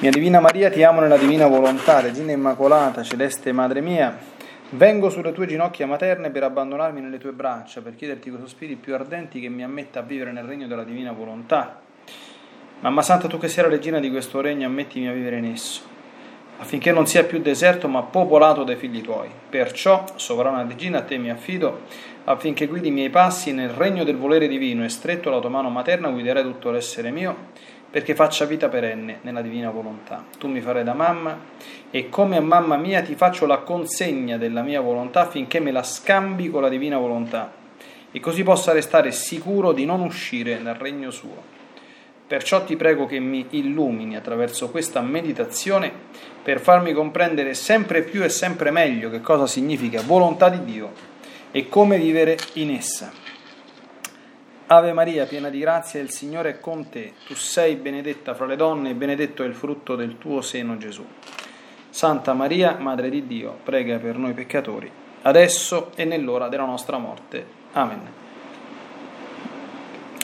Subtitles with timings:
[0.00, 4.18] Mia Divina Maria, ti amo nella Divina Volontà, Regina Immacolata, Celeste Madre mia,
[4.70, 8.92] vengo sulle tue ginocchia materne per abbandonarmi nelle tue braccia, per chiederti con sospiri più
[8.92, 11.80] ardenti che mi ammetta a vivere nel regno della Divina Volontà.
[12.80, 15.82] Mamma Santa, tu che sei la regina di questo regno, ammettimi a vivere in esso,
[16.58, 19.28] affinché non sia più deserto ma popolato dai figli tuoi.
[19.48, 21.82] Perciò, sovrana regina, a te mi affido,
[22.24, 25.70] affinché guidi i miei passi nel regno del volere divino e stretto la tua mano
[25.70, 30.24] materna guiderai tutto l'essere mio perché faccia vita perenne nella divina volontà.
[30.36, 31.38] Tu mi farai da mamma
[31.92, 35.84] e come a mamma mia ti faccio la consegna della mia volontà affinché me la
[35.84, 37.52] scambi con la divina volontà
[38.10, 41.40] e così possa restare sicuro di non uscire dal regno suo.
[42.26, 45.92] Perciò ti prego che mi illumini attraverso questa meditazione
[46.42, 50.90] per farmi comprendere sempre più e sempre meglio che cosa significa volontà di Dio
[51.52, 53.23] e come vivere in essa.
[54.66, 57.12] Ave Maria, piena di grazia, il Signore è con te.
[57.26, 61.04] Tu sei benedetta fra le donne e benedetto è il frutto del tuo seno, Gesù.
[61.90, 64.90] Santa Maria, Madre di Dio, prega per noi peccatori,
[65.22, 67.46] adesso e nell'ora della nostra morte.
[67.72, 68.00] Amen.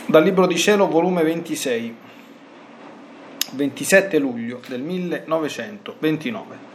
[0.06, 1.96] Dal Libro di Cielo, volume 26,
[3.52, 6.69] 27 luglio del 1929.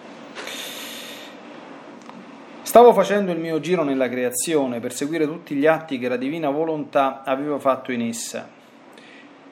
[2.76, 6.50] Stavo facendo il mio giro nella creazione per seguire tutti gli atti che la divina
[6.50, 8.50] volontà aveva fatto in essa.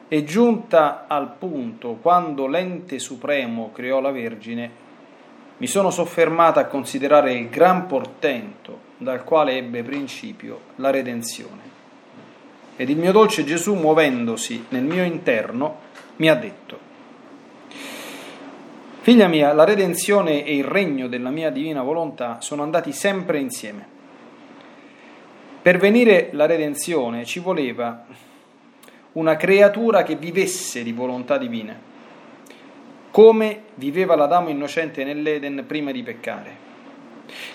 [0.10, 4.70] E giunta al punto quando l'ente supremo creò la Vergine,
[5.56, 11.62] mi sono soffermata a considerare il gran portento dal quale ebbe principio la redenzione.
[12.76, 15.78] Ed il mio dolce Gesù, muovendosi nel mio interno,
[16.18, 16.78] mi ha detto,
[19.04, 23.86] Figlia mia, la redenzione e il regno della mia divina volontà sono andati sempre insieme.
[25.62, 28.06] Per venire la redenzione ci voleva
[29.12, 31.78] una creatura che vivesse di volontà divina,
[33.12, 36.56] come viveva l'Adamo innocente nell'Eden prima di peccare.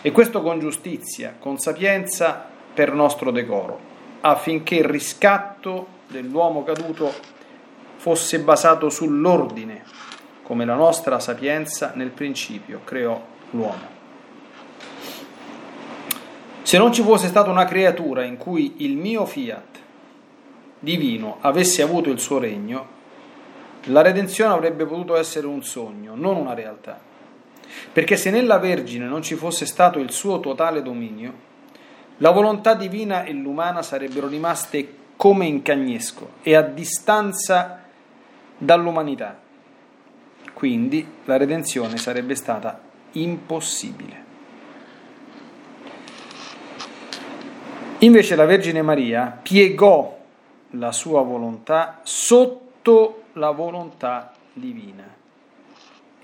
[0.03, 3.81] E questo con giustizia, con sapienza per nostro decoro,
[4.21, 7.11] affinché il riscatto dell'uomo caduto
[7.97, 9.98] fosse basato sull'ordine
[10.49, 13.97] come la nostra sapienza nel principio creò l'uomo.
[16.63, 19.79] Se non ci fosse stata una creatura in cui il mio fiat
[20.79, 22.97] divino avesse avuto il suo regno,
[23.89, 26.99] la redenzione avrebbe potuto essere un sogno, non una realtà.
[27.93, 31.33] Perché se nella Vergine non ci fosse stato il suo totale dominio,
[32.17, 37.83] la volontà divina e l'umana sarebbero rimaste come in cagnesco e a distanza
[38.57, 39.47] dall'umanità
[40.59, 42.81] quindi la redenzione sarebbe stata
[43.13, 44.25] impossibile.
[47.99, 50.19] Invece la Vergine Maria piegò
[50.71, 55.05] la sua volontà sotto la volontà divina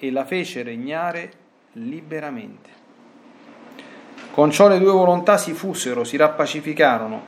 [0.00, 1.32] e la fece regnare
[1.74, 2.70] liberamente.
[4.32, 7.22] Con ciò le due volontà si fusero, si rappacificarono.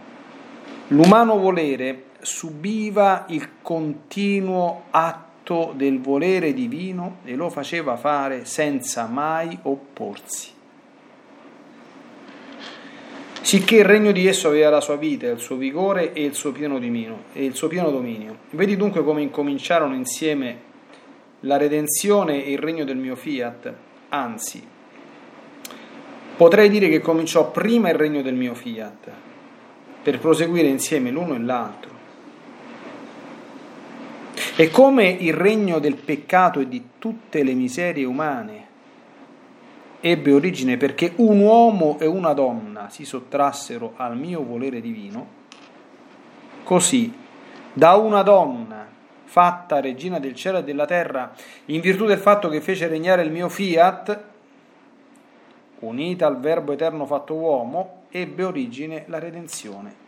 [0.88, 9.06] L'umano volere subiva il continuo atto atto del volere divino e lo faceva fare senza
[9.06, 10.50] mai opporsi.
[13.40, 16.50] Sicché il regno di esso aveva la sua vita, il suo vigore e il suo
[16.50, 18.38] pieno, dimino, e il suo pieno dominio.
[18.50, 20.64] Vedi dunque come incominciarono insieme
[21.40, 23.72] la redenzione e il regno del mio fiat,
[24.08, 24.66] anzi,
[26.36, 29.10] potrei dire che cominciò prima il regno del mio fiat,
[30.02, 31.95] per proseguire insieme l'uno e l'altro.
[34.58, 38.66] E come il regno del peccato e di tutte le miserie umane
[40.00, 45.26] ebbe origine perché un uomo e una donna si sottrassero al mio volere divino,
[46.64, 47.12] così
[47.70, 48.86] da una donna
[49.24, 51.34] fatta regina del cielo e della terra,
[51.66, 54.24] in virtù del fatto che fece regnare il mio fiat,
[55.80, 60.04] unita al Verbo eterno fatto uomo, ebbe origine la redenzione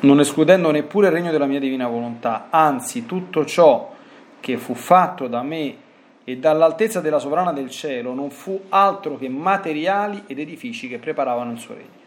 [0.00, 3.94] non escludendo neppure il regno della mia divina volontà, anzi tutto ciò
[4.40, 5.76] che fu fatto da me
[6.24, 11.52] e dall'altezza della sovrana del cielo non fu altro che materiali ed edifici che preparavano
[11.52, 12.06] il suo regno.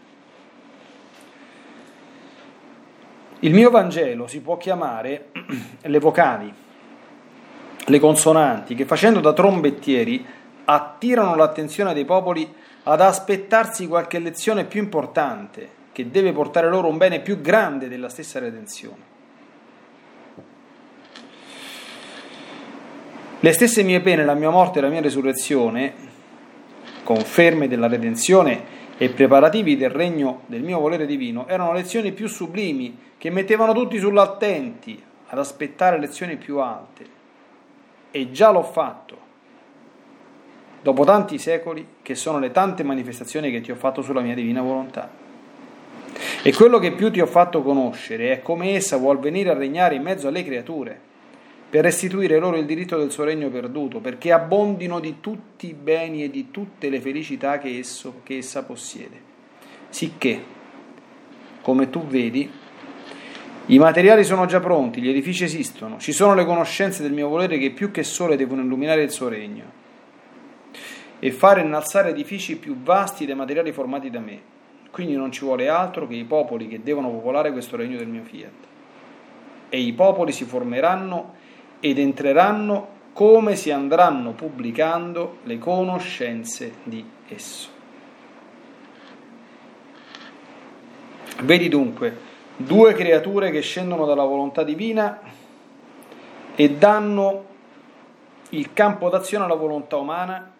[3.39, 5.31] Il mio Vangelo si può chiamare
[5.81, 6.53] le vocali,
[7.83, 10.23] le consonanti, che facendo da trombettieri
[10.65, 16.97] attirano l'attenzione dei popoli ad aspettarsi qualche lezione più importante che deve portare loro un
[16.97, 19.09] bene più grande della stessa redenzione.
[23.39, 25.93] Le stesse mie pene, la mia morte e la mia resurrezione,
[27.03, 32.97] conferme della redenzione e preparativi del regno del mio volere divino, erano lezioni più sublimi
[33.17, 37.19] che mettevano tutti sull'attenti ad aspettare lezioni più alte,
[38.11, 39.17] e già l'ho fatto,
[40.81, 44.61] dopo tanti secoli, che sono le tante manifestazioni che ti ho fatto sulla mia divina
[44.61, 45.20] volontà.
[46.43, 49.93] E quello che più ti ho fatto conoscere è come essa vuol venire a regnare
[49.93, 50.99] in mezzo alle creature,
[51.69, 56.23] per restituire loro il diritto del suo regno perduto, perché abbondino di tutti i beni
[56.23, 59.29] e di tutte le felicità che, esso, che essa possiede.
[59.89, 60.43] Sicché,
[61.61, 62.51] come tu vedi,
[63.67, 67.59] i materiali sono già pronti, gli edifici esistono, ci sono le conoscenze del mio volere
[67.59, 69.79] che più che sole devono illuminare il suo regno
[71.19, 74.59] e fare innalzare edifici più vasti dei materiali formati da me.
[74.91, 78.23] Quindi non ci vuole altro che i popoli che devono popolare questo regno del mio
[78.23, 78.51] fiat.
[79.69, 81.33] E i popoli si formeranno
[81.79, 87.69] ed entreranno come si andranno pubblicando le conoscenze di esso.
[91.43, 95.19] Vedi dunque due creature che scendono dalla volontà divina
[96.55, 97.45] e danno
[98.49, 100.51] il campo d'azione alla volontà umana,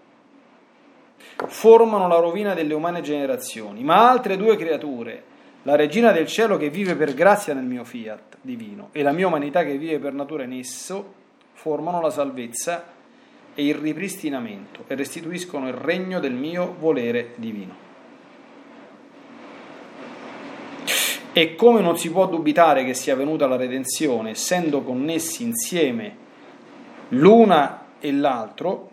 [1.47, 5.23] formano la rovina delle umane generazioni, ma altre due creature,
[5.63, 9.27] la regina del cielo che vive per grazia nel mio fiat divino e la mia
[9.27, 11.13] umanità che vive per natura in esso,
[11.53, 12.83] formano la salvezza
[13.53, 17.89] e il ripristinamento e restituiscono il regno del mio volere divino.
[21.33, 26.17] E come non si può dubitare che sia venuta la redenzione, essendo connessi insieme
[27.09, 28.90] l'una e l'altro,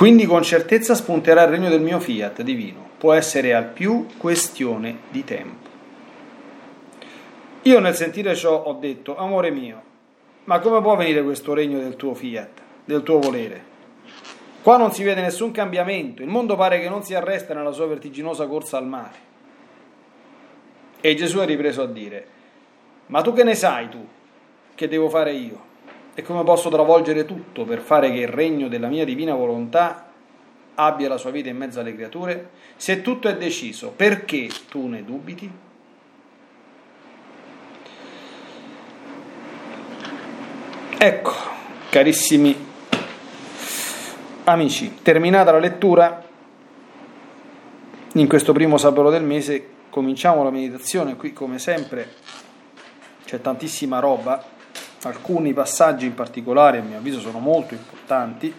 [0.00, 5.00] quindi con certezza spunterà il regno del mio fiat divino, può essere al più questione
[5.10, 5.68] di tempo.
[7.64, 9.82] Io nel sentire ciò ho detto, amore mio,
[10.44, 13.62] ma come può venire questo regno del tuo fiat, del tuo volere?
[14.62, 17.86] Qua non si vede nessun cambiamento, il mondo pare che non si arresta nella sua
[17.86, 19.18] vertiginosa corsa al mare.
[21.02, 22.26] E Gesù è ripreso a dire,
[23.08, 24.02] ma tu che ne sai tu?
[24.74, 25.68] Che devo fare io?
[26.14, 30.08] E come posso travolgere tutto per fare che il regno della mia divina volontà
[30.74, 32.50] abbia la sua vita in mezzo alle creature?
[32.76, 35.50] Se tutto è deciso, perché tu ne dubiti?
[40.98, 41.32] Ecco,
[41.88, 42.68] carissimi
[44.50, 46.24] Amici, terminata la lettura,
[48.14, 52.08] in questo primo sabato del mese cominciamo la meditazione, qui come sempre
[53.24, 54.44] c'è tantissima roba,
[55.02, 58.52] alcuni passaggi in particolare a mio avviso sono molto importanti.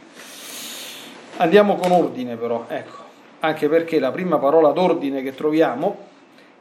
[1.37, 2.97] Andiamo con ordine però, ecco,
[3.39, 6.09] anche perché la prima parola d'ordine che troviamo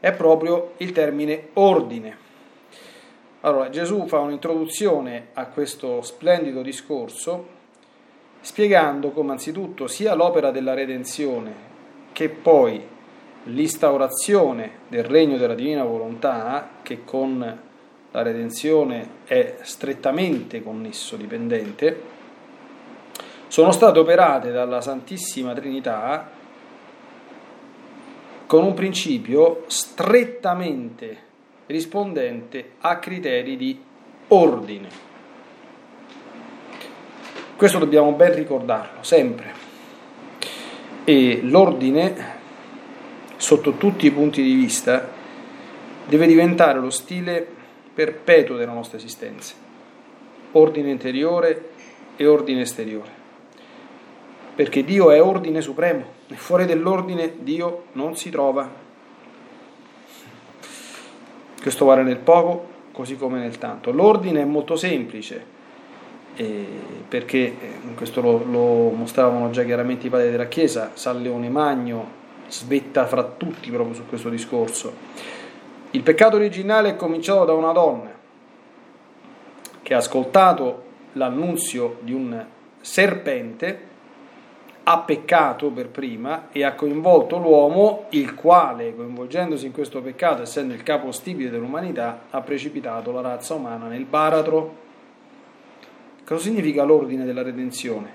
[0.00, 2.28] è proprio il termine ordine.
[3.42, 7.58] Allora, Gesù fa un'introduzione a questo splendido discorso
[8.42, 11.68] spiegando come anzitutto sia l'opera della redenzione
[12.12, 12.82] che poi
[13.44, 17.58] l'instaurazione del regno della divina volontà, che con
[18.12, 22.18] la redenzione è strettamente connesso, dipendente,
[23.46, 26.30] sono state operate dalla Santissima Trinità
[28.46, 31.28] con un principio strettamente
[31.66, 33.80] rispondente a criteri di
[34.28, 34.88] ordine.
[37.54, 39.52] Questo dobbiamo ben ricordarlo, sempre.
[41.04, 42.38] E l'ordine,
[43.36, 45.08] sotto tutti i punti di vista,
[46.06, 47.58] deve diventare lo stile
[47.92, 49.54] perpetuo della nostra esistenza.
[50.52, 51.70] Ordine interiore
[52.16, 53.18] e ordine esteriore.
[54.54, 58.68] Perché Dio è ordine supremo e fuori dell'ordine Dio non si trova.
[61.60, 63.92] Questo vale nel poco così come nel tanto.
[63.92, 65.58] L'ordine è molto semplice
[66.36, 66.66] eh,
[67.08, 67.54] perché eh,
[67.94, 72.18] questo lo, lo, mostravano già chiaramente i padri della Chiesa, San Leone Magno
[72.48, 74.92] svetta fra tutti proprio su questo discorso.
[75.92, 78.10] Il peccato originale è cominciato da una donna
[79.82, 82.44] che ha ascoltato l'annunzio di un
[82.80, 83.88] serpente,
[84.84, 90.74] ha peccato per prima e ha coinvolto l'uomo, il quale, coinvolgendosi in questo peccato, essendo
[90.74, 94.88] il capo stipite dell'umanità, ha precipitato la razza umana nel baratro
[96.30, 98.08] Cosa significa l'ordine della redenzione?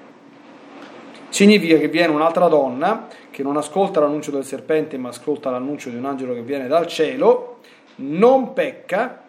[1.28, 5.98] Significa che viene un'altra donna che non ascolta l'annuncio del serpente ma ascolta l'annuncio di
[5.98, 7.58] un angelo che viene dal cielo,
[7.96, 9.24] non pecca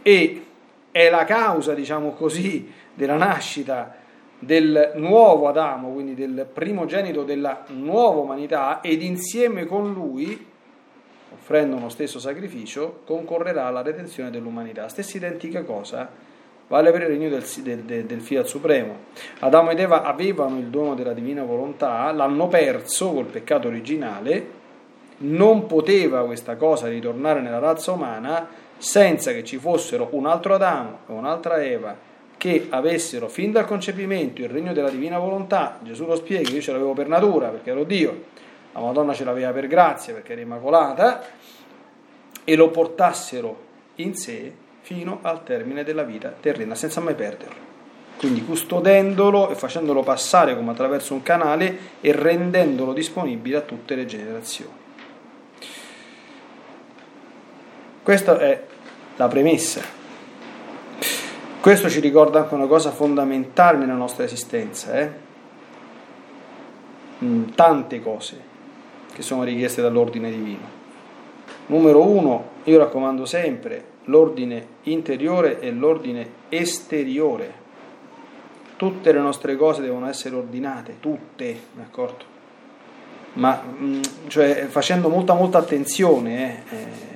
[0.00, 0.46] e
[0.92, 3.96] è la causa, diciamo così, della nascita
[4.38, 10.46] del nuovo Adamo, quindi del primogenito della nuova umanità ed insieme con lui,
[11.32, 14.86] offrendo uno stesso sacrificio, concorrerà alla redenzione dell'umanità.
[14.86, 16.08] Stessa identica cosa
[16.68, 17.44] vale per il regno del,
[17.84, 18.96] del, del, Fiat Supremo.
[19.40, 24.64] Adamo ed Eva avevano il dono della divina volontà, l'hanno perso col peccato originale
[25.18, 28.46] non poteva questa cosa ritornare nella razza umana
[28.76, 31.96] senza che ci fossero un altro Adamo e un'altra Eva
[32.36, 36.72] che avessero fin dal concepimento il regno della divina volontà, Gesù lo spiega, io ce
[36.72, 38.24] l'avevo per natura perché ero Dio,
[38.72, 41.22] la Madonna ce l'aveva per grazia perché era immacolata,
[42.44, 43.64] e lo portassero
[43.96, 44.52] in sé
[44.86, 47.74] fino al termine della vita terrena, senza mai perderlo.
[48.18, 54.06] Quindi custodendolo e facendolo passare come attraverso un canale e rendendolo disponibile a tutte le
[54.06, 54.70] generazioni.
[58.00, 58.62] Questa è
[59.16, 59.80] la premessa.
[61.60, 65.10] Questo ci ricorda anche una cosa fondamentale nella nostra esistenza, eh?
[67.24, 68.40] Mm, tante cose
[69.12, 70.68] che sono richieste dall'ordine divino.
[71.66, 77.64] Numero uno, io raccomando sempre l'ordine interiore e l'ordine esteriore.
[78.76, 82.34] Tutte le nostre cose devono essere ordinate, tutte, d'accordo?
[83.34, 87.14] Ma mm, cioè, facendo molta molta attenzione, eh, eh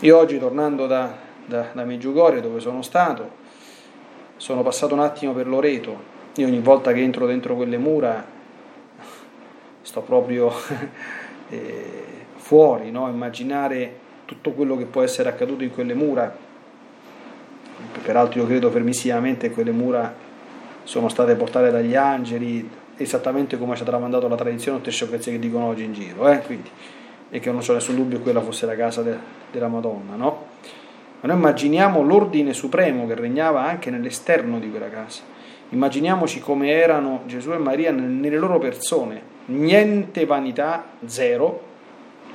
[0.00, 3.38] io oggi tornando da, da, da Meggiugorie dove sono stato,
[4.36, 8.24] sono passato un attimo per Loreto, io ogni volta che entro dentro quelle mura
[9.82, 10.50] sto proprio
[11.50, 12.04] eh,
[12.36, 13.08] fuori, no?
[13.08, 16.32] immaginare tutto quello che può essere accaduto in quelle mura,
[18.04, 20.14] peraltro io credo permissivamente che quelle mura
[20.84, 25.40] sono state portate dagli angeli, esattamente come ci ha tramandato la tradizione, tutte sciocchezze che
[25.40, 26.42] dicono oggi in giro, eh?
[26.42, 26.70] Quindi,
[27.28, 29.16] e che non c'è nessun dubbio che quella fosse la casa de,
[29.50, 30.46] della Madonna, no?
[31.22, 35.22] Ma noi immaginiamo l'ordine supremo che regnava anche nell'esterno di quella casa.
[35.70, 41.69] Immaginiamoci come erano Gesù e Maria nelle loro persone, niente vanità, zero,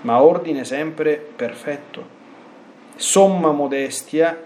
[0.05, 2.13] ma ordine sempre perfetto,
[2.95, 4.39] somma modestia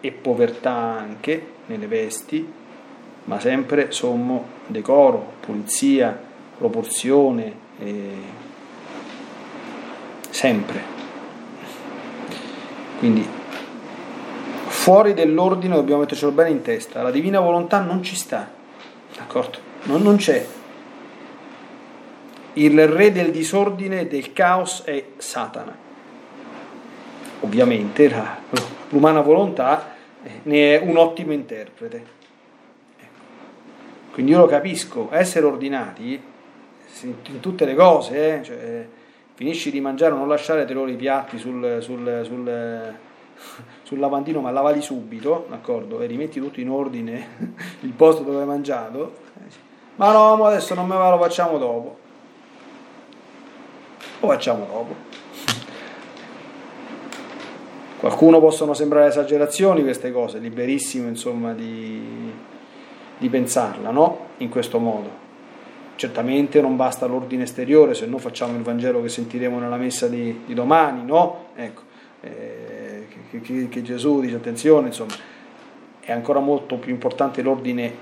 [0.00, 2.50] e povertà anche nelle vesti,
[3.24, 6.18] ma sempre sommo decoro, pulizia,
[6.56, 8.16] proporzione, eh,
[10.30, 10.92] sempre.
[12.98, 13.28] Quindi
[14.66, 18.50] fuori dell'ordine dobbiamo mettercelo bene in testa, la divina volontà non ci sta,
[19.14, 19.58] d'accordo?
[19.84, 20.62] Non, non c'è.
[22.54, 25.76] Il re del disordine e del caos è Satana.
[27.40, 28.38] Ovviamente la,
[28.90, 29.92] l'umana volontà
[30.22, 31.96] eh, ne è un ottimo interprete.
[32.96, 34.12] Ecco.
[34.12, 36.32] Quindi io lo capisco, essere ordinati
[37.02, 38.86] in tutte le cose, eh, cioè,
[39.34, 42.94] finisci di mangiare, non lasciare te loro i piatti sul, sul, sul,
[43.82, 46.00] sul, lavandino, ma lavali subito, d'accordo?
[46.00, 47.28] E rimetti tutto in ordine
[47.80, 49.22] il posto dove hai mangiato.
[49.96, 52.02] Ma no, adesso non me lo facciamo dopo.
[54.24, 54.94] Lo facciamo dopo.
[57.98, 62.32] Qualcuno possono sembrare esagerazioni queste cose, liberissimo insomma di,
[63.18, 64.28] di pensarla, no?
[64.38, 65.22] In questo modo.
[65.96, 70.40] Certamente non basta l'ordine esteriore, se no facciamo il Vangelo che sentiremo nella messa di,
[70.46, 71.48] di domani, no?
[71.54, 71.82] Ecco,
[72.22, 75.14] eh, che, che, che Gesù dice attenzione, insomma,
[76.00, 77.92] è ancora molto più importante l'ordine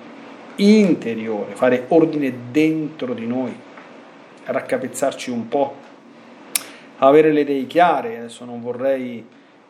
[0.57, 3.53] interiore, fare ordine dentro di noi,
[4.45, 5.82] raccapezzarci un po',
[7.09, 9.27] avere le idee chiare, adesso non vorrei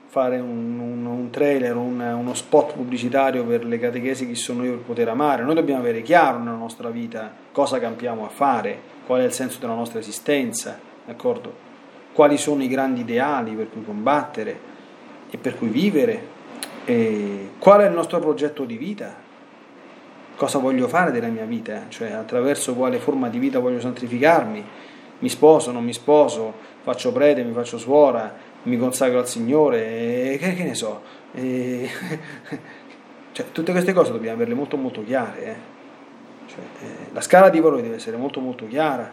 [0.07, 4.73] fare un, un, un trailer, un, uno spot pubblicitario per le catechesi che sono io
[4.73, 5.43] per poter amare.
[5.43, 9.59] Noi dobbiamo avere chiaro nella nostra vita cosa campiamo a fare, qual è il senso
[9.59, 11.71] della nostra esistenza, d'accordo?
[12.13, 14.71] Quali sono i grandi ideali per cui combattere
[15.31, 16.23] e per cui vivere,
[17.59, 19.15] qual è il nostro progetto di vita,
[20.37, 24.65] cosa voglio fare della mia vita, cioè attraverso quale forma di vita voglio santificarmi,
[25.23, 26.53] mi sposo, non mi sposo,
[26.83, 31.01] faccio prete, mi faccio suora, mi consacro al Signore, e che, che ne so.
[31.33, 31.89] E,
[33.33, 35.45] cioè, tutte queste cose dobbiamo averle molto molto chiare.
[35.45, 35.57] Eh.
[36.47, 39.11] Cioè, eh, la scala di valori deve essere molto molto chiara,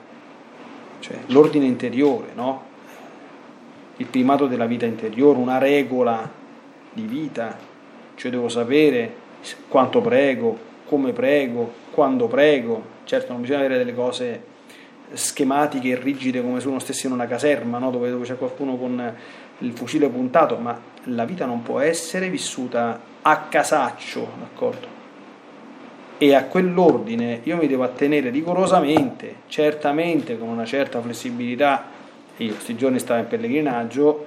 [0.99, 2.67] cioè, l'ordine interiore, no?
[3.97, 6.29] il primato della vita interiore, una regola
[6.91, 7.57] di vita,
[8.15, 9.13] cioè devo sapere
[9.67, 14.43] quanto prego, come prego, quando prego, certo non bisogna avere delle cose
[15.13, 17.91] schematiche e rigide come se uno stesse in una caserma, no?
[17.91, 19.15] dove, dove c'è qualcuno con
[19.59, 24.97] il fucile puntato, ma la vita non può essere vissuta a casaccio, d'accordo?
[26.17, 31.85] E a quell'ordine io mi devo attenere rigorosamente, certamente con una certa flessibilità.
[32.37, 34.25] Io questi giorni stavo in pellegrinaggio,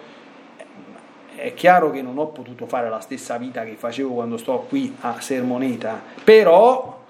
[1.34, 4.94] è chiaro che non ho potuto fare la stessa vita che facevo quando sto qui
[5.00, 7.01] a Sermoneta, però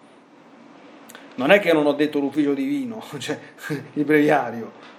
[1.36, 3.38] non è che non ho detto l'ufficio divino, cioè
[3.94, 4.90] il breviario,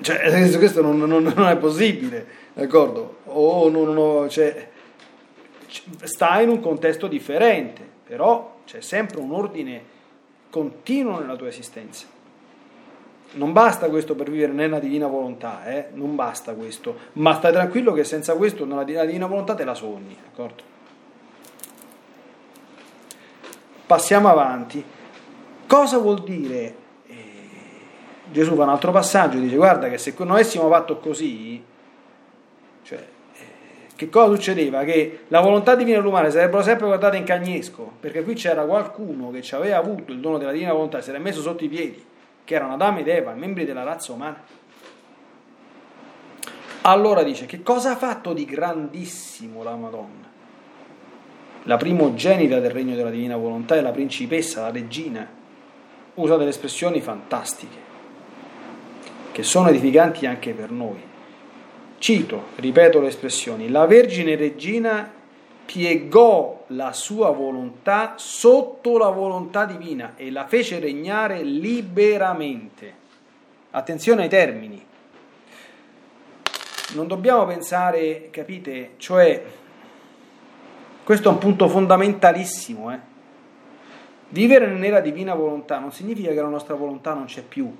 [0.00, 3.18] cioè, questo non, non, non, è possibile, d'accordo?
[3.26, 4.68] O non, cioè,
[6.02, 9.92] sta in un contesto differente, però c'è sempre un ordine
[10.50, 12.06] continuo nella tua esistenza.
[13.32, 15.88] non basta questo per vivere nella divina volontà, eh?
[15.92, 20.16] non basta questo, ma stai tranquillo che senza questo nella divina volontà te la sogni,
[20.22, 20.72] d'accordo?
[23.86, 24.84] Passiamo avanti.
[25.66, 26.74] Cosa vuol dire?
[27.06, 27.14] Eh,
[28.30, 31.62] Gesù fa un altro passaggio, dice guarda che se non avessimo fatto così,
[32.82, 33.44] cioè, eh,
[33.96, 34.84] che cosa succedeva?
[34.84, 39.30] Che la volontà divina e l'umana sarebbero sempre guardate in cagnesco, perché qui c'era qualcuno
[39.30, 41.68] che ci aveva avuto il dono della divina volontà e si era messo sotto i
[41.68, 42.04] piedi
[42.44, 44.42] che erano Adamo ed Eva, membri della razza umana.
[46.82, 50.32] Allora dice, che cosa ha fatto di grandissimo la Madonna?
[51.62, 55.26] La primogenita del regno della divina volontà è la principessa, la regina.
[56.14, 57.76] Usa delle espressioni fantastiche,
[59.32, 61.02] che sono edificanti anche per noi.
[61.98, 65.10] Cito, ripeto le espressioni, la Vergine Regina
[65.64, 73.02] piegò la sua volontà sotto la volontà divina e la fece regnare liberamente.
[73.70, 74.84] Attenzione ai termini.
[76.92, 79.42] Non dobbiamo pensare, capite, cioè,
[81.02, 83.12] questo è un punto fondamentalissimo, eh?
[84.34, 87.72] Vivere nella divina volontà non significa che la nostra volontà non c'è più.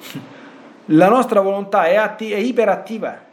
[0.92, 3.28] La nostra volontà è, atti- è iperattiva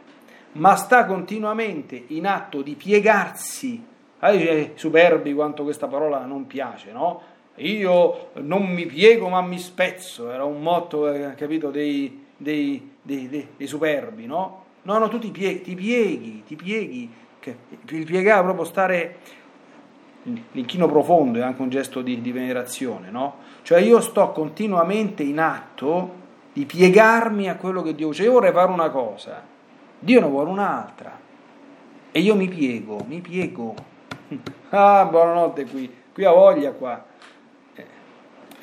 [0.52, 3.84] ma sta continuamente in atto di piegarsi.
[4.20, 7.22] Ah, dice superbi quanto questa parola non piace, no?
[7.56, 13.48] Io non mi piego ma mi spezzo, era un motto, eh, capito, dei, dei, dei,
[13.56, 14.64] dei, superbi, no?
[14.82, 17.56] No, no, tu ti pieghi, ti pieghi, ti pieghi, che,
[17.90, 19.16] il piegare proprio stare,
[20.52, 23.36] l'inchino profondo è anche un gesto di, di venerazione, no?
[23.62, 26.14] Cioè io sto continuamente in atto
[26.52, 29.42] di piegarmi a quello che Dio dice, io vorrei fare una cosa,
[29.98, 31.26] Dio ne vuole un'altra.
[32.10, 33.74] E io mi piego, mi piego.
[34.70, 37.02] Ah, buonanotte qui, qui ha voglia qua.
[37.74, 37.86] Eh,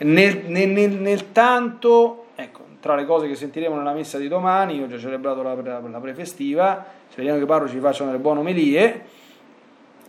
[0.04, 4.76] nel, nel, nel, nel, tanto, ecco, tra le cose che sentiremo nella messa di domani,
[4.76, 9.06] io ho già celebrato la, la prefestiva, speriamo che i parroci facciano le buone omelie.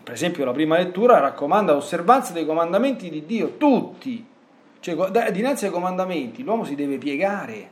[0.06, 4.24] Per esempio, la prima lettura raccomanda l'osservanza dei comandamenti di Dio, tutti.
[4.78, 7.70] Cioè, dinanzi ai comandamenti l'uomo si deve piegare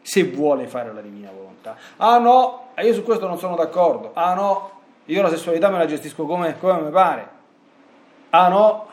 [0.00, 1.76] se vuole fare la divina volontà.
[1.96, 4.12] Ah no, io su questo non sono d'accordo.
[4.14, 4.70] Ah no,
[5.06, 7.28] io la sessualità me la gestisco come, come mi pare.
[8.30, 8.86] Ah no,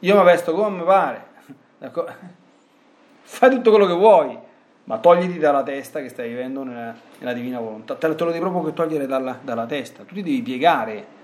[0.00, 1.24] io mi vesto come mi pare.
[1.78, 2.12] D'accordo?
[3.22, 4.36] Fai tutto quello che vuoi,
[4.82, 7.94] ma togliti dalla testa che stai vivendo nella, nella divina volontà.
[7.94, 10.02] Te, te, lo devi proprio togliere dalla, dalla testa.
[10.02, 11.16] Tu ti devi piegare.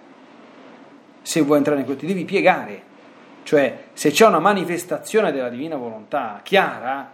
[1.25, 2.93] Se vuoi entrare in questo, ti devi piegare.
[3.45, 7.11] Cioè, se c'è una manifestazione della divina volontà chiara,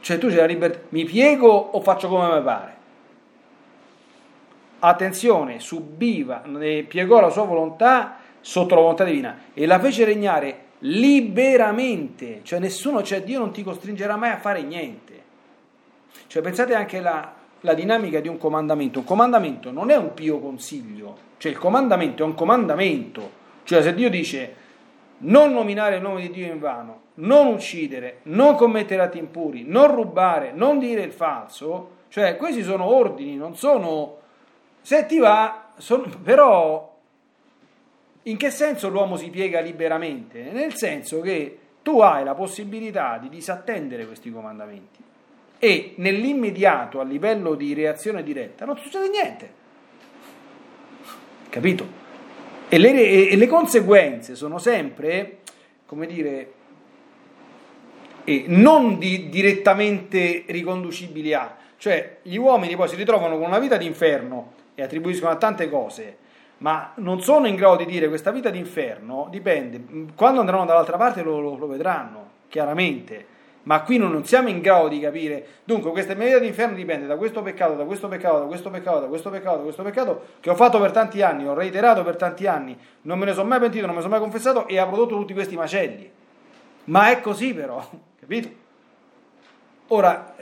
[0.00, 2.76] cioè tu c'è la libertà, mi piego o faccio come mi pare?
[4.80, 6.42] Attenzione, subiva,
[6.86, 13.02] piegò la sua volontà sotto la volontà divina e la fece regnare liberamente, cioè nessuno,
[13.02, 15.22] cioè Dio non ti costringerà mai a fare niente.
[16.26, 19.00] Cioè pensate anche alla la dinamica di un comandamento.
[19.00, 23.37] Un comandamento non è un pio consiglio, cioè il comandamento è un comandamento.
[23.68, 24.54] Cioè se Dio dice
[25.18, 29.94] non nominare il nome di Dio in vano, non uccidere, non commettere atti impuri, non
[29.94, 34.20] rubare, non dire il falso, cioè questi sono ordini, non sono...
[34.80, 36.04] Se ti va, sono...
[36.22, 36.96] però
[38.22, 40.44] in che senso l'uomo si piega liberamente?
[40.50, 45.02] Nel senso che tu hai la possibilità di disattendere questi comandamenti
[45.58, 49.52] e nell'immediato a livello di reazione diretta non succede niente.
[51.50, 52.07] Capito?
[52.70, 55.38] E le, e le conseguenze sono sempre,
[55.86, 56.52] come dire,
[58.24, 63.78] e non di, direttamente riconducibili a, cioè gli uomini poi si ritrovano con una vita
[63.78, 66.16] d'inferno e attribuiscono a tante cose,
[66.58, 69.80] ma non sono in grado di dire questa vita d'inferno dipende,
[70.14, 73.26] quando andranno dall'altra parte lo, lo, lo vedranno, chiaramente,
[73.68, 75.44] ma qui non siamo in grado di capire.
[75.64, 79.00] Dunque, questa mia vita d'inferno dipende da questo peccato, da questo peccato, da questo peccato,
[79.00, 82.16] da questo peccato, da questo peccato che ho fatto per tanti anni, ho reiterato per
[82.16, 84.78] tanti anni, non me ne sono mai pentito, non me ne sono mai confessato e
[84.78, 86.10] ha prodotto tutti questi macelli.
[86.84, 87.86] Ma è così però,
[88.18, 88.48] capito?
[89.88, 90.34] Ora,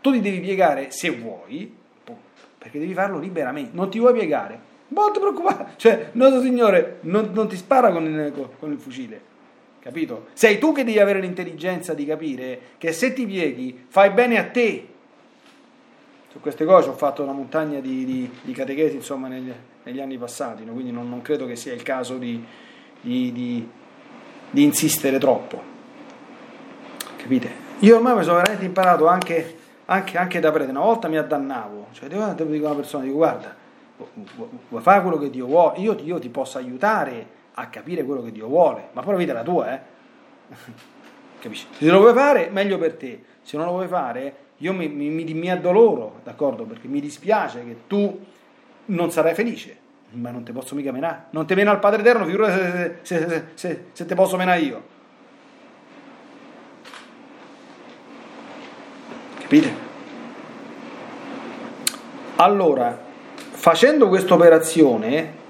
[0.00, 1.72] tu ti devi piegare se vuoi,
[2.58, 7.30] perché devi farlo liberamente, non ti vuoi piegare, non ti preoccupare, cioè, nostro Signore non,
[7.32, 9.30] non ti spara con il, con il fucile,
[9.82, 10.26] capito?
[10.32, 14.44] Sei tu che devi avere l'intelligenza di capire che se ti pieghi fai bene a
[14.48, 14.86] te.
[16.30, 20.16] Su queste cose ho fatto una montagna di, di, di catechesi insomma, negli, negli, anni
[20.16, 20.72] passati, no?
[20.72, 22.42] quindi non, non, credo che sia il caso di,
[23.00, 23.66] di
[24.52, 25.60] insistere troppo.
[27.16, 27.50] Capite?
[27.80, 30.70] Io ormai mi sono veramente imparato anche, anche, anche da prete.
[30.70, 33.54] Una volta mi addannavo, cioè devo dire a una persona, dico guarda,
[34.68, 38.32] vuoi fare quello che Dio vuole, io, io ti posso aiutare a capire quello che
[38.32, 39.80] Dio vuole, ma poi la vita è la tua, eh?
[41.40, 41.66] capisci?
[41.70, 45.10] Se lo vuoi fare, meglio per te, se non lo vuoi fare, io mi, mi,
[45.10, 46.64] mi, addoloro, d'accordo?
[46.64, 48.24] Perché mi dispiace che tu
[48.86, 49.76] non sarai felice,
[50.12, 53.28] ma non ti posso mica menare, non ti mena al Padre Eterno, figurati se, se,
[53.28, 54.90] se, se, se te posso menare io.
[59.40, 59.90] Capite?
[62.36, 62.98] Allora,
[63.50, 65.40] facendo questa operazione,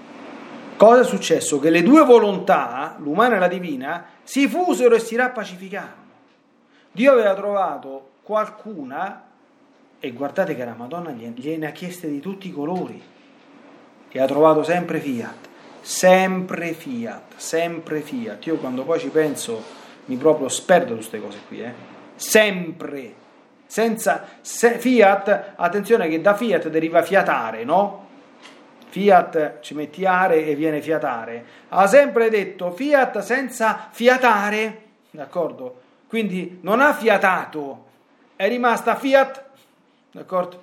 [0.84, 1.60] cosa è successo?
[1.60, 6.10] Che le due volontà, l'umana e la divina, si fusero e si rappacificarono.
[6.90, 9.22] Dio aveva trovato qualcuna,
[10.00, 13.00] e guardate che la Madonna gliene ha chieste di tutti i colori,
[14.10, 15.48] e ha trovato sempre Fiat,
[15.80, 18.44] sempre Fiat, sempre Fiat.
[18.46, 19.62] Io quando poi ci penso
[20.06, 21.72] mi proprio sperdo su queste cose qui, eh?
[22.16, 23.14] sempre
[23.66, 28.01] senza se, Fiat, attenzione che da Fiat deriva fiatare, no?
[28.92, 31.44] Fiat ci metti are e viene fiatare.
[31.70, 35.80] Ha sempre detto Fiat senza fiatare, d'accordo?
[36.06, 37.86] Quindi non ha fiatato,
[38.36, 39.44] è rimasta Fiat,
[40.10, 40.62] d'accordo?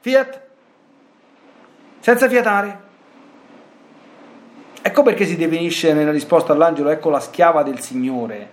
[0.00, 0.40] Fiat
[2.00, 2.80] senza fiatare.
[4.80, 8.48] Ecco perché si definisce nella risposta all'angelo, ecco la schiava del Signore,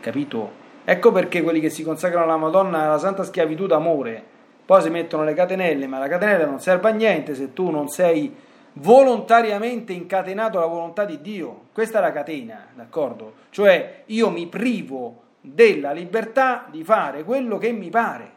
[0.00, 0.50] capito?
[0.86, 4.32] Ecco perché quelli che si consacrano alla Madonna alla santa schiavitù d'amore,
[4.64, 7.88] poi si mettono le catenelle, ma la catenella non serve a niente se tu non
[7.88, 8.34] sei
[8.74, 11.66] volontariamente incatenato alla volontà di Dio.
[11.72, 13.34] Questa è la catena, d'accordo?
[13.50, 18.30] Cioè io mi privo della libertà di fare quello che mi pare,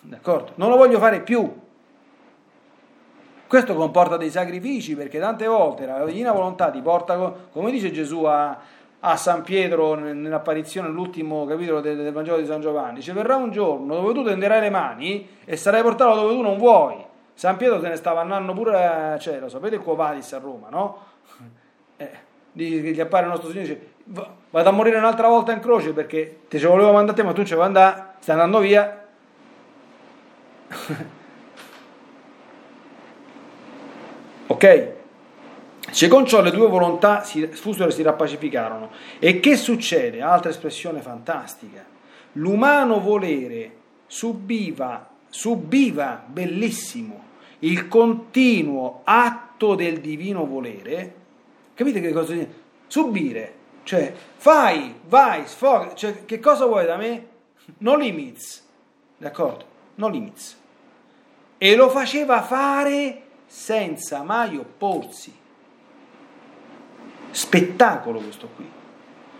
[0.00, 0.52] d'accordo?
[0.54, 1.66] Non lo voglio fare più.
[3.46, 7.16] Questo comporta dei sacrifici perché tante volte la divina volontà ti porta,
[7.50, 8.58] come dice Gesù a,
[9.00, 13.52] a San Pietro nell'apparizione dell'ultimo capitolo del, del, Vangelo di San Giovanni, ci verrà un
[13.52, 17.06] giorno dove tu tenderai le mani e sarai portato dove tu non vuoi.
[17.34, 20.68] San Pietro se ne stava andando pure a cielo, sapete il Quo Vadis a Roma,
[20.70, 21.06] no?
[22.00, 23.88] Eh, gli appare il nostro Signore e dice
[24.50, 27.32] vado a morire un'altra volta in croce perché te ci volevo mandare a te ma
[27.32, 29.04] tu ci vuoi andare, stai andando via.
[34.46, 34.97] ok?
[35.90, 38.90] Se con ciò le due volontà si fusero e si rappacificarono.
[39.18, 40.20] E che succede?
[40.20, 41.84] Altra espressione fantastica.
[42.32, 47.24] L'umano volere subiva, subiva, bellissimo,
[47.60, 51.14] il continuo atto del divino volere.
[51.74, 52.66] Capite che cosa significa?
[52.86, 57.26] Subire, cioè fai, vai, sfoga, cioè che cosa vuoi da me?
[57.78, 58.66] No limits,
[59.18, 59.64] d'accordo?
[59.96, 60.56] No limits.
[61.58, 65.34] E lo faceva fare senza mai opporsi
[67.30, 68.70] spettacolo questo qui.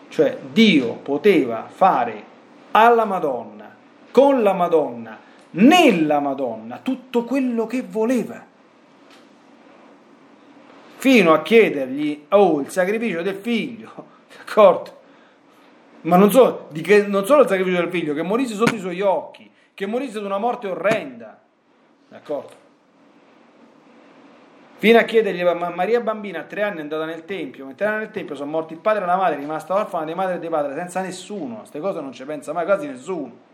[0.08, 2.24] Cioè Dio poteva fare
[2.70, 3.74] alla Madonna,
[4.10, 5.18] con la Madonna,
[5.50, 8.44] nella Madonna, tutto quello che voleva.
[10.96, 13.90] Fino a chiedergli, oh, il sacrificio del figlio,
[14.36, 14.96] d'accordo?
[16.02, 19.00] Ma non solo, che, non solo il sacrificio del figlio, che morisse sotto i suoi
[19.00, 21.40] occhi, che morisse di una morte orrenda,
[22.08, 22.66] d'accordo?
[24.78, 27.98] Fino a chiedergli, ma Maria bambina a tre anni è andata nel tempio, mentre era
[27.98, 30.38] nel tempio sono morti il padre e la madre, è rimasta orfana di madre e
[30.38, 33.46] di padre, senza nessuno, queste cose non ci pensa mai quasi nessuno.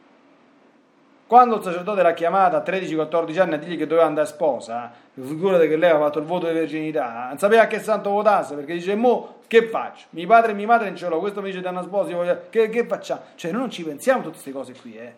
[1.26, 5.66] Quando il sacerdote l'ha chiamata a 13-14 anni a dirgli che doveva andare sposa, figurate
[5.66, 8.74] che lei aveva fatto il voto di virginità, non sapeva a che santo votasse, perché
[8.74, 10.06] dice, mo che faccio?
[10.10, 12.42] Mio padre e mia madre non ce l'ho, questo mi dice di andare sposa, voglio...
[12.50, 13.22] che, che facciamo?
[13.34, 15.14] Cioè noi non ci pensiamo a tutte queste cose qui, eh.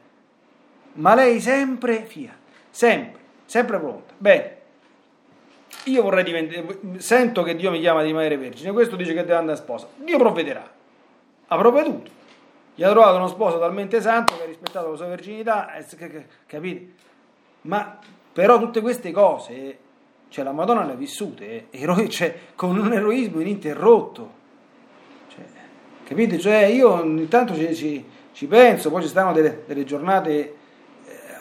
[0.94, 2.34] Ma lei sempre fia,
[2.70, 4.14] sempre, sempre pronta.
[4.16, 4.55] Bene,
[5.87, 9.35] io vorrei diventare, sento che Dio mi chiama di rimanere vergine, questo dice che deve
[9.35, 10.68] andare a sposa, Dio provvederà,
[11.46, 12.11] ha provveduto,
[12.75, 15.72] gli ha trovato uno sposo talmente santo che ha rispettato la sua verginità,
[16.46, 16.92] capite?
[17.62, 17.99] Ma
[18.33, 19.79] però tutte queste cose,
[20.29, 24.31] cioè la Madonna le ha vissute, eh, cioè, con un eroismo ininterrotto,
[25.29, 25.44] cioè,
[26.05, 26.38] capite?
[26.38, 30.55] Cioè io ogni tanto ci, ci, ci penso, poi ci stanno delle, delle giornate eh,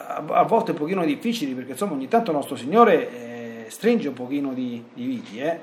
[0.06, 3.10] a, a, volte un pochino difficili, perché insomma ogni tanto nostro Signore...
[3.10, 3.35] Eh,
[3.68, 5.58] stringe un pochino di, di viti, eh?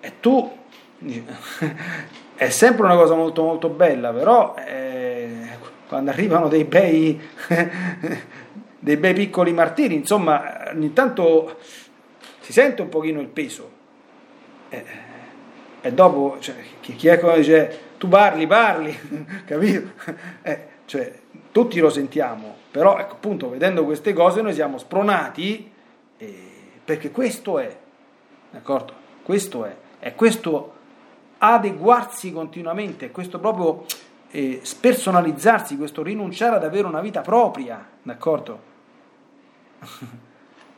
[0.00, 0.50] e tu
[2.36, 5.48] è sempre una cosa molto molto bella, però eh,
[5.88, 7.20] quando arrivano dei bei,
[8.78, 11.58] dei bei piccoli martiri, insomma, ogni tanto
[12.40, 13.70] si sente un pochino il peso.
[14.68, 14.84] Eh,
[15.80, 18.96] e dopo, cioè, chi, chi, è come dice, tu parli, parli,
[19.46, 19.90] capito?
[20.42, 21.12] Eh, cioè,
[21.52, 25.70] tutti lo sentiamo, però ecco, appunto, vedendo queste cose noi siamo spronati.
[26.18, 26.55] Eh,
[26.86, 27.76] perché questo è,
[28.50, 28.92] d'accordo?
[29.24, 30.74] Questo è, è questo
[31.38, 33.84] adeguarsi continuamente, questo proprio
[34.30, 38.60] eh, spersonalizzarsi, questo rinunciare ad avere una vita propria, d'accordo?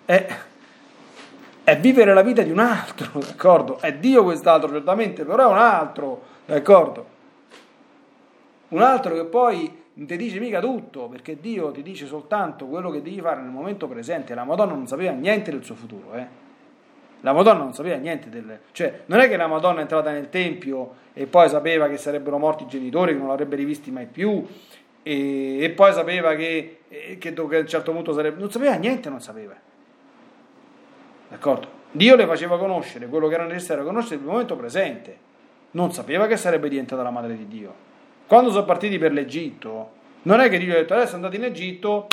[0.07, 0.37] è,
[1.63, 3.79] è vivere la vita di un altro, d'accordo?
[3.79, 7.17] È Dio quest'altro, certamente, però è un altro, d'accordo?
[8.69, 12.89] un altro che poi non ti dice mica tutto, perché Dio ti dice soltanto quello
[12.89, 14.33] che devi fare nel momento presente.
[14.33, 16.47] La Madonna non sapeva niente del suo futuro, eh.
[17.23, 18.61] La Madonna non sapeva niente del...
[18.71, 22.39] Cioè, non è che la Madonna è entrata nel Tempio e poi sapeva che sarebbero
[22.39, 24.47] morti i genitori, che non l'avrebbe rivisti mai più,
[25.03, 28.39] e, e poi sapeva che, che, che, a un certo punto sarebbe...
[28.39, 29.55] Non sapeva niente, non sapeva.
[31.29, 31.67] D'accordo?
[31.91, 35.27] Dio le faceva conoscere quello che era necessario conoscere nel momento presente.
[35.73, 37.87] Non sapeva che sarebbe diventata la madre di Dio.
[38.29, 39.91] Quando sono partiti per l'Egitto,
[40.23, 42.09] non è che Dio ha detto adesso andate in Egitto,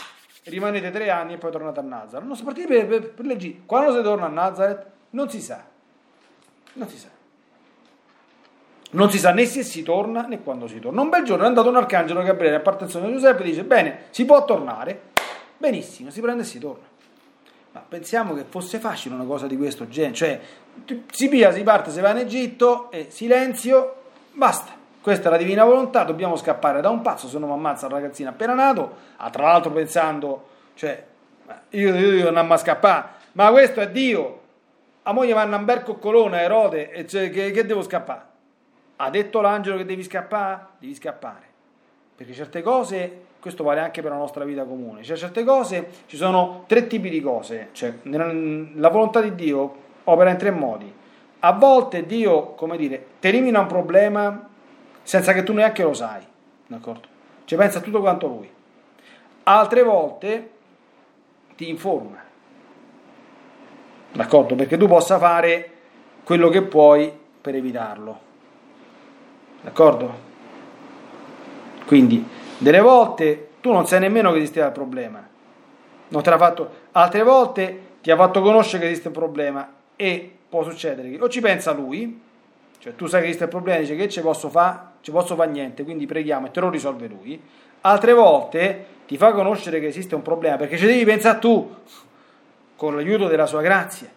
[0.45, 2.25] rimanete tre anni e poi tornate a Nazareth.
[2.25, 3.63] Non sono partiti per, per, per l'Egitto.
[3.65, 5.61] Quando si torna a Nazareth, non si sa.
[6.71, 7.09] Non si sa.
[8.91, 11.01] Non si sa né se si torna né quando si torna.
[11.01, 14.03] Un bel giorno è andato un arcangelo Gabriele a partenzione di Giuseppe e dice: Bene,
[14.11, 15.11] si può tornare.
[15.57, 16.85] Benissimo, si prende e si torna.
[17.73, 20.13] Ma pensiamo che fosse facile una cosa di questo genere.
[20.13, 20.39] Cioè,
[21.11, 24.74] si pia, si parte, si va in Egitto e silenzio, basta
[25.05, 27.91] questa è la divina volontà, dobbiamo scappare da un pazzo, se no mi ammazza il
[27.91, 31.05] ragazzino appena nato, ah, tra l'altro pensando, cioè,
[31.69, 34.41] io, io, io non a scappare, ma questo è Dio,
[35.03, 38.21] a moglie vanno a Amberco Colonna, Erode, e cioè, che, che devo scappare?
[38.95, 40.69] Ha detto l'angelo che devi scappare?
[40.79, 41.43] Devi scappare,
[42.15, 46.17] perché certe cose, questo vale anche per la nostra vita comune, cioè certe cose, ci
[46.17, 50.91] sono tre tipi di cose, cioè, la volontà di Dio opera in tre modi,
[51.41, 54.49] a volte Dio, come dire, ti elimina un problema
[55.05, 56.23] senza che tu neanche lo sai,
[56.65, 57.07] d'accordo?
[57.45, 58.49] Cioè pensa tutto quanto lui.
[59.43, 60.49] Altre volte
[61.55, 62.17] ti informa,
[64.13, 64.55] d'accordo?
[64.55, 65.71] Perché tu possa fare
[66.23, 68.19] quello che puoi per evitarlo,
[69.61, 70.23] d'accordo?
[71.85, 75.23] Quindi, delle volte tu non sai nemmeno che esisteva il problema,
[76.07, 80.35] non te l'ha fatto, altre volte ti ha fatto conoscere che esiste un problema e
[80.49, 82.21] può succedere che o ci pensa lui,
[82.79, 85.51] cioè tu sai che esiste il problema, dice che ci posso fare ci posso fare
[85.51, 87.39] niente, quindi preghiamo e te lo risolve lui.
[87.81, 91.75] Altre volte ti fa conoscere che esiste un problema perché ci devi pensare tu
[92.75, 94.09] con l'aiuto della sua grazia.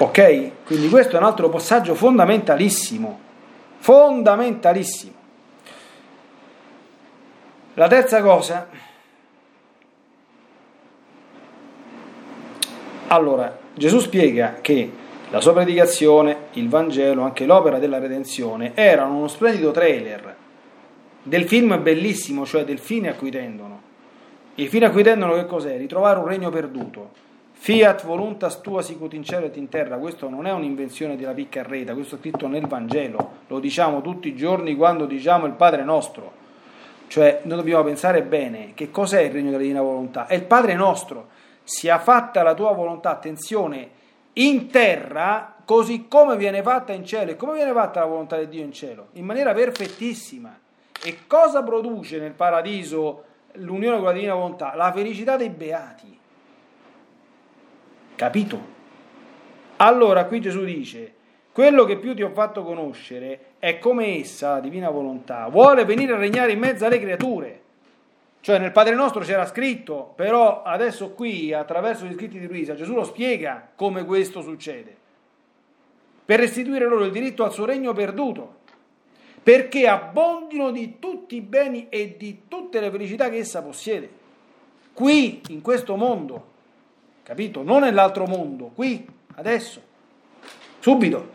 [0.00, 0.50] Ok?
[0.66, 3.18] Quindi questo è un altro passaggio fondamentalissimo,
[3.78, 5.14] fondamentalissimo.
[7.72, 8.68] La terza cosa,
[13.06, 14.97] allora, Gesù spiega che
[15.30, 20.36] la sua predicazione, il Vangelo, anche l'opera della redenzione erano uno splendido trailer
[21.22, 23.82] del film bellissimo, cioè del fine a cui tendono.
[24.54, 25.76] Il fine a cui tendono che cos'è?
[25.76, 27.10] Ritrovare un regno perduto.
[27.52, 31.92] Fiat voluntas tua sicut in cielo et in terra, questo non è un'invenzione della piccarreta,
[31.92, 36.32] questo è scritto nel Vangelo, lo diciamo tutti i giorni quando diciamo il Padre nostro.
[37.08, 40.26] Cioè, noi dobbiamo pensare bene che cos'è il regno della divina volontà?
[40.26, 41.28] È il Padre nostro.
[41.64, 43.90] Sia fatta la tua volontà, attenzione,
[44.38, 47.32] in terra così come viene fatta in cielo.
[47.32, 49.08] E come viene fatta la volontà di Dio in cielo?
[49.12, 50.58] In maniera perfettissima.
[51.02, 54.74] E cosa produce nel paradiso l'unione con la divina volontà?
[54.74, 56.18] La felicità dei beati.
[58.16, 58.76] Capito?
[59.76, 61.14] Allora qui Gesù dice,
[61.52, 66.14] quello che più ti ho fatto conoscere è come essa, la divina volontà, vuole venire
[66.14, 67.57] a regnare in mezzo alle creature.
[68.48, 72.94] Cioè nel Padre nostro c'era scritto, però adesso qui attraverso gli scritti di Luisa Gesù
[72.94, 74.96] lo spiega come questo succede.
[76.24, 78.60] Per restituire loro il diritto al suo regno perduto,
[79.42, 84.08] perché abbondino di tutti i beni e di tutte le felicità che essa possiede.
[84.94, 86.46] Qui, in questo mondo,
[87.24, 87.62] capito?
[87.62, 89.82] Non nell'altro mondo, qui, adesso,
[90.78, 91.28] subito.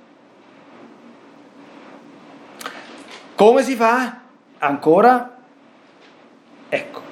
[3.36, 4.20] Come si fa?
[4.58, 5.34] Ancora
[6.74, 7.03] Ecco,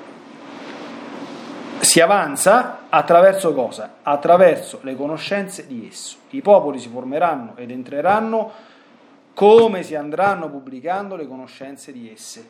[1.91, 3.95] si avanza attraverso cosa?
[4.03, 6.19] Attraverso le conoscenze di esso.
[6.29, 8.49] I popoli si formeranno ed entreranno
[9.33, 12.49] come si andranno pubblicando le conoscenze di esse.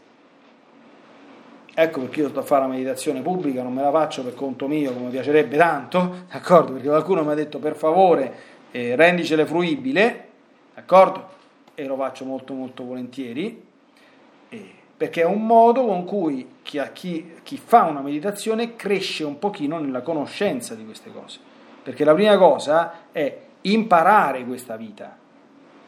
[1.73, 4.67] Ecco perché io sto a fare la meditazione pubblica, non me la faccio per conto
[4.67, 6.73] mio come piacerebbe tanto, d'accordo?
[6.73, 8.33] Perché qualcuno mi ha detto per favore
[8.69, 10.27] eh, rendicele fruibile,
[10.75, 11.29] d'accordo?
[11.73, 13.69] E lo faccio molto molto volentieri.
[15.01, 19.79] Perché è un modo con cui chi, chi, chi, fa una meditazione cresce un pochino
[19.79, 21.39] nella conoscenza di queste cose.
[21.81, 25.17] Perché la prima cosa è imparare questa vita,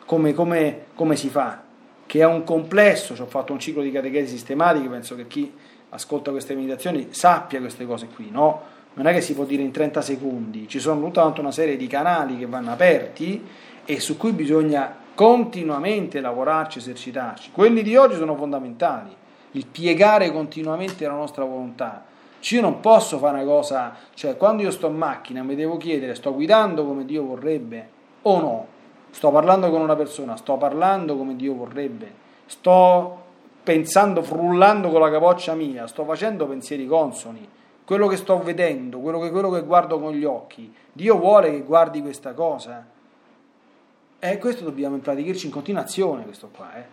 [0.08, 1.62] come, come, come si fa,
[2.08, 5.54] che è un complesso, ho fatto un ciclo di catechesi sistematiche, penso che chi
[5.90, 8.62] ascolta queste meditazioni sappia queste cose qui, no?
[8.96, 11.86] Non è che si può dire in 30 secondi, ci sono tutta una serie di
[11.86, 13.46] canali che vanno aperti
[13.86, 17.52] e su cui bisogna continuamente lavorarci, esercitarci.
[17.52, 19.16] Quelli di oggi sono fondamentali,
[19.52, 22.04] il piegare continuamente la nostra volontà.
[22.40, 25.78] Cioè, io non posso fare una cosa, cioè quando io sto in macchina mi devo
[25.78, 27.90] chiedere sto guidando come Dio vorrebbe
[28.24, 28.68] o no?
[29.14, 32.12] sto parlando con una persona, sto parlando come Dio vorrebbe,
[32.48, 33.22] sto
[33.62, 37.48] pensando, frullando con la capoccia mia, sto facendo pensieri consoni,
[37.86, 41.62] quello che sto vedendo, quello che, quello che guardo con gli occhi, Dio vuole che
[41.62, 42.84] guardi questa cosa.
[44.26, 46.74] E questo dobbiamo impraticarci in continuazione, questo qua.
[46.78, 46.86] Eh.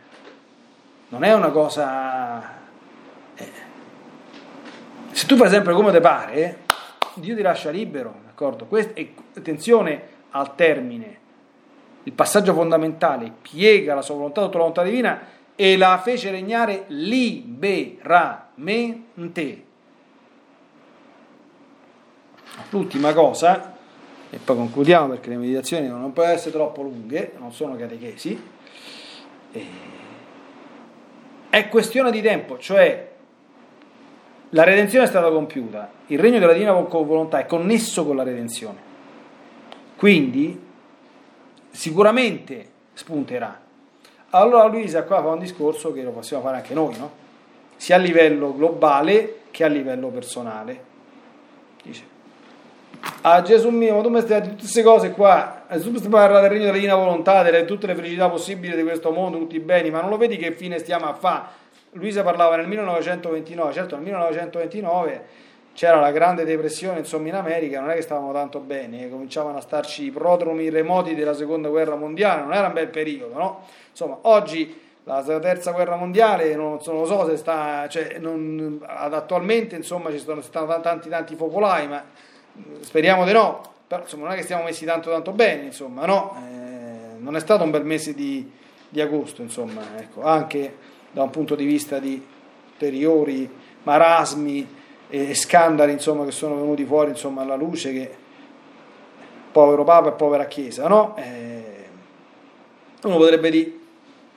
[1.10, 2.42] Non è una cosa...
[3.36, 3.48] Eh.
[5.12, 6.62] Se tu fai sempre come ti pare,
[7.14, 8.66] Dio ti lascia libero, d'accordo?
[8.66, 11.18] Questo, e attenzione al termine.
[12.02, 15.20] Il passaggio fondamentale, piega la sua volontà sotto la volontà divina
[15.54, 19.64] e la fece regnare liberamente.
[22.70, 23.69] L'ultima cosa,
[24.30, 28.40] e poi concludiamo perché le meditazioni non possono essere troppo lunghe, non sono catechesi,
[31.50, 33.10] è questione di tempo, cioè
[34.50, 38.88] la redenzione è stata compiuta, il regno della divina volontà è connesso con la redenzione.
[39.96, 40.68] Quindi
[41.70, 43.60] sicuramente spunterà.
[44.30, 47.10] Allora Luisa qua fa un discorso che lo possiamo fare anche noi, no?
[47.76, 50.84] sia a livello globale che a livello personale.
[51.82, 52.18] Dice,
[53.22, 56.10] ah Gesù mio, ma tu mi stai di tutte queste cose qua, tu mi stai
[56.10, 59.56] parlando del regno della divina volontà, di tutte le felicità possibili di questo mondo, tutti
[59.56, 61.58] i beni, ma non lo vedi che fine stiamo a fare?
[61.92, 67.90] Luisa parlava nel 1929, certo nel 1929 c'era la grande depressione insomma in America, non
[67.90, 72.42] è che stavamo tanto bene, cominciavano a starci i prodromi remoti della seconda guerra mondiale,
[72.42, 73.64] non era un bel periodo, no?
[73.90, 80.10] Insomma, oggi la terza guerra mondiale non, non so se sta, cioè, non, attualmente insomma
[80.10, 82.04] ci sono, stanno tanti tanti focolai, ma
[82.80, 86.36] speriamo di no, però insomma non è che stiamo messi tanto tanto bene, insomma, no?
[86.38, 88.50] Eh, non è stato un bel mese di,
[88.88, 90.76] di agosto, insomma, ecco, anche
[91.10, 92.24] da un punto di vista di
[92.72, 93.48] ulteriori
[93.82, 98.16] marasmi e scandali insomma, che sono venuti fuori insomma, alla luce che
[99.50, 101.16] povero Papa e povera Chiesa, no?
[101.16, 101.88] Eh,
[103.02, 103.72] uno potrebbe dire,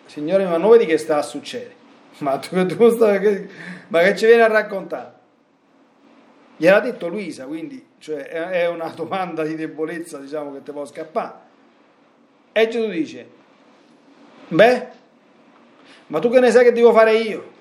[0.05, 1.81] Signore, ma non vedi che sta a succedere?
[2.19, 3.19] Ma, tu, tu sta,
[3.87, 5.12] ma che ci viene a raccontare?
[6.63, 11.33] Gliel'ha detto Luisa, quindi cioè, è una domanda di debolezza diciamo, che ti può scappare.
[12.53, 13.27] E Gesù dice,
[14.47, 14.87] beh,
[16.07, 17.51] ma tu che ne sai che devo fare io?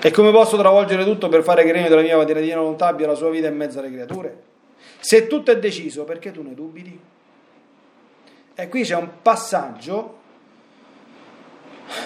[0.00, 3.08] E come posso travolgere tutto per fare che il regno della mia divina volontà abbia
[3.08, 4.42] la sua vita in mezzo alle creature?
[5.00, 7.00] Se tutto è deciso, perché tu ne dubiti?
[8.54, 10.18] E qui c'è un passaggio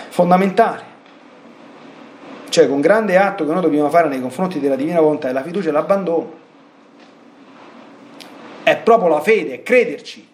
[0.08, 0.87] fondamentale.
[2.48, 5.42] Cioè, con grande atto che noi dobbiamo fare nei confronti della divina volontà è la
[5.42, 6.46] fiducia e l'abbandono.
[8.62, 10.26] È proprio la fede, è crederci.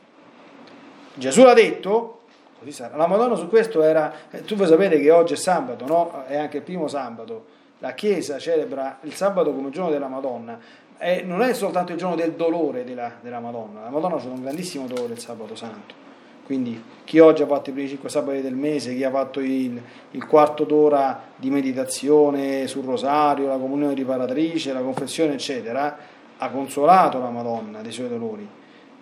[1.14, 2.22] Gesù l'ha detto,
[2.58, 2.96] così sarà.
[2.96, 6.24] La Madonna su questo era, eh, tu voi sapete che oggi è sabato, no?
[6.26, 7.52] È anche il primo sabato
[7.84, 10.58] la Chiesa celebra il sabato come giorno della Madonna,
[10.96, 14.40] e non è soltanto il giorno del dolore della, della Madonna, la Madonna c'è un
[14.40, 16.02] grandissimo dolore il sabato santo.
[16.44, 19.80] Quindi chi oggi ha fatto i primi cinque sabati del mese, chi ha fatto il,
[20.10, 25.96] il, quarto d'ora di meditazione sul rosario, la comunione riparatrice, la confessione, eccetera,
[26.36, 28.46] ha consolato la Madonna dei suoi dolori.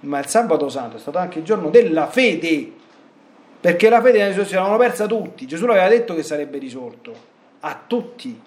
[0.00, 2.70] Ma il sabato santo è stato anche il giorno della fede,
[3.61, 5.46] perché la fede nella risurrezione l'avevano persa tutti.
[5.46, 7.14] Gesù l'aveva detto che sarebbe risorto,
[7.61, 8.40] a tutti.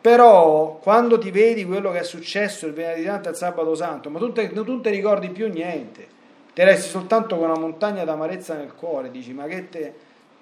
[0.00, 4.18] Però quando ti vedi quello che è successo il venerdì santo al sabato santo, ma
[4.18, 6.20] tu, te, tu non ti ricordi più niente,
[6.54, 9.94] ti resti soltanto con una montagna d'amarezza nel cuore, dici ma che te,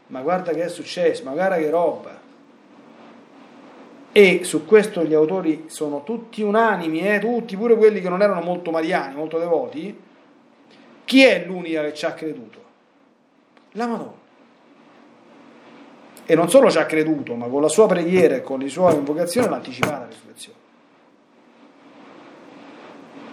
[0.08, 2.28] ma guarda che è successo, ma guarda che roba.
[4.12, 8.40] E su questo gli autori sono tutti unanimi, eh, tutti, pure quelli che non erano
[8.40, 9.98] molto mariani, molto devoti.
[11.04, 12.58] Chi è l'unica che ci ha creduto?
[13.72, 14.20] La Madonna
[16.30, 18.92] e non solo ci ha creduto, ma con la sua preghiera e con le sue
[18.92, 20.58] invocazioni l'ha anticipata la risurrezione.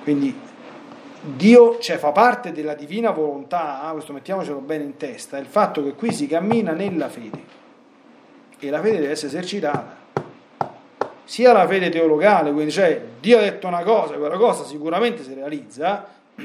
[0.01, 0.35] Quindi
[1.35, 5.83] Dio cioè, fa parte della divina volontà, ah, questo mettiamocelo bene in testa, il fatto
[5.83, 7.55] che qui si cammina nella fede
[8.59, 10.05] e la fede deve essere esercitata.
[11.23, 15.33] Sia la fede teologale, quindi cioè Dio ha detto una cosa, quella cosa sicuramente si
[15.33, 16.07] realizza,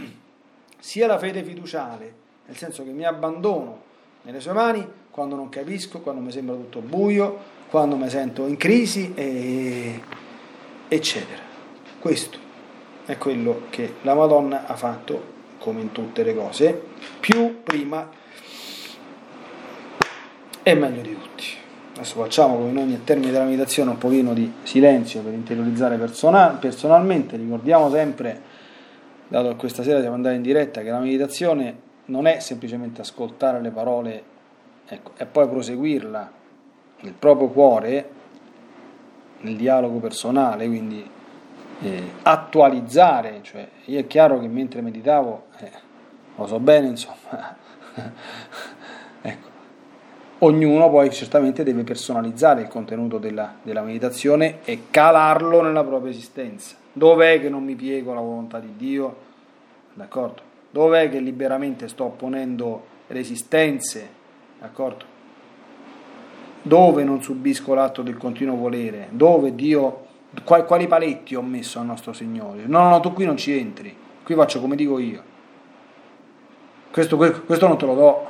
[0.79, 2.15] sia la fede fiduciale,
[2.47, 3.81] nel senso che mi abbandono
[4.23, 7.39] nelle sue mani quando non capisco, quando mi sembra tutto buio,
[7.71, 10.01] quando mi sento in crisi, e,
[10.89, 11.41] eccetera.
[12.01, 12.42] Questo
[13.05, 16.81] è quello che la Madonna ha fatto, come in tutte le cose,
[17.21, 18.09] più prima
[20.63, 21.45] e meglio di tutti.
[21.95, 26.59] Adesso facciamo come in ogni termine della meditazione un pochino di silenzio per interiorizzare personal,
[26.59, 28.41] personalmente, ricordiamo sempre,
[29.29, 33.61] dato che questa sera siamo andati in diretta, che la meditazione non è semplicemente ascoltare
[33.61, 34.23] le parole
[34.87, 36.33] ecco, e poi proseguirla
[37.01, 38.11] nel proprio cuore,
[39.41, 41.09] nel dialogo personale, quindi
[41.83, 45.71] eh, attualizzare, cioè io è chiaro che mentre meditavo eh,
[46.37, 47.57] lo so bene, insomma.
[49.21, 49.51] ecco.
[50.39, 56.75] Ognuno poi certamente deve personalizzare il contenuto della, della meditazione e calarlo nella propria esistenza.
[56.93, 59.17] Dov'è che non mi piego alla volontà di Dio?
[59.95, 60.43] D'accordo?
[60.71, 64.09] Dov'è che liberamente sto ponendo resistenze?
[64.59, 65.05] D'accordo?
[66.63, 69.09] Dove non subisco l'atto del continuo volere?
[69.11, 70.02] Dove Dio
[70.45, 72.65] quali paletti ho messo al nostro Signore?
[72.67, 75.23] No, no, no, tu qui non ci entri, qui faccio come dico io.
[76.91, 78.27] Questo, questo non te lo do.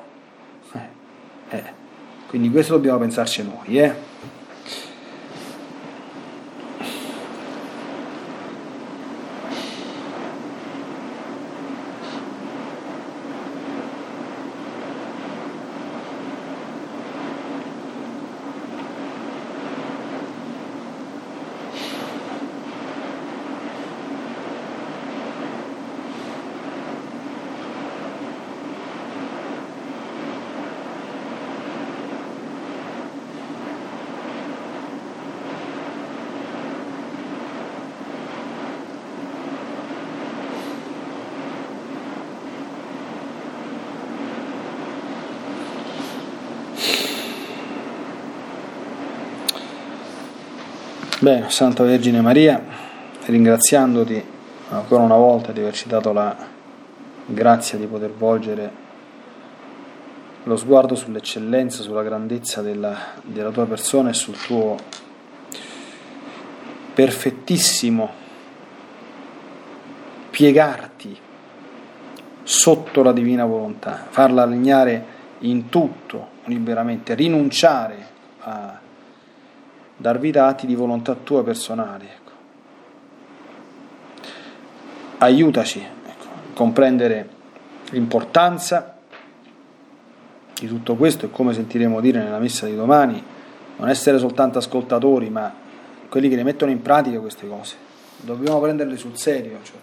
[0.73, 1.65] Eh, eh.
[2.29, 3.79] Quindi questo dobbiamo pensarci noi.
[3.79, 4.12] Eh.
[51.23, 52.61] Bene, Santa Vergine Maria,
[53.27, 54.21] ringraziandoti
[54.71, 56.37] ancora una volta di averci dato la
[57.27, 58.71] grazia di poter volgere
[60.43, 64.77] lo sguardo sull'eccellenza, sulla grandezza della, della tua persona e sul tuo
[66.93, 68.11] perfettissimo
[70.29, 71.17] piegarti
[72.43, 75.05] sotto la divina volontà, farla regnare
[75.43, 78.09] in tutto liberamente, rinunciare
[78.41, 78.82] a
[80.03, 82.05] dar vita a atti di volontà tua personali.
[82.05, 82.31] Ecco.
[85.19, 87.29] Aiutaci ecco, a comprendere
[87.91, 88.97] l'importanza
[90.59, 93.23] di tutto questo e come sentiremo dire nella messa di domani,
[93.77, 95.53] non essere soltanto ascoltatori, ma
[96.09, 97.77] quelli che le mettono in pratica queste cose.
[98.17, 99.59] Dobbiamo prenderle sul serio.
[99.63, 99.77] Cioè,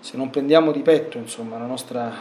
[0.00, 2.12] se non prendiamo di petto insomma, la nostra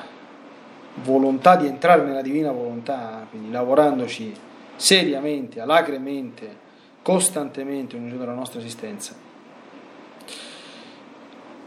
[1.03, 4.33] volontà di entrare nella divina volontà, quindi lavorandoci
[4.75, 6.63] seriamente, alacremente,
[7.05, 9.13] costantemente ogni giorno della nostra esistenza.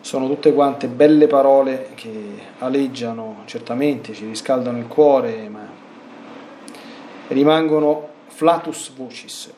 [0.00, 2.10] Sono tutte quante belle parole che
[2.58, 5.64] aleggiano, certamente ci riscaldano il cuore, ma
[7.28, 9.52] rimangono flatus vocis.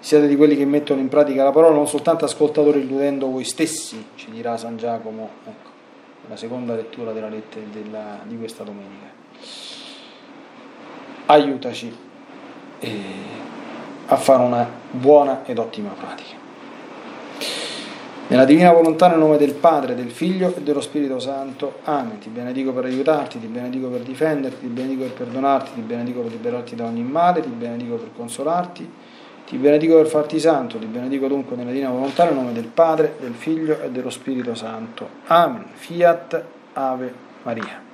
[0.00, 4.04] Siete di quelli che mettono in pratica la parola, non soltanto ascoltatori illudendo voi stessi,
[4.16, 5.70] ci dirà San Giacomo, ecco,
[6.28, 9.06] la seconda lettura della lettera della, di questa domenica.
[11.24, 12.08] Aiutaci.
[12.80, 13.48] E
[14.12, 16.36] a fare una buona ed ottima pratica.
[18.26, 21.78] Nella divina volontà, nel nome del Padre, del Figlio e dello Spirito Santo.
[21.84, 22.18] Amen.
[22.18, 26.32] Ti benedico per aiutarti, ti benedico per difenderti, ti benedico per perdonarti, ti benedico per
[26.32, 28.88] liberarti da ogni male, ti benedico per consolarti,
[29.46, 33.16] ti benedico per farti santo, ti benedico dunque nella divina volontà, nel nome del Padre,
[33.18, 35.08] del Figlio e dello Spirito Santo.
[35.26, 35.66] Amen.
[35.72, 36.44] Fiat
[36.74, 37.89] Ave Maria.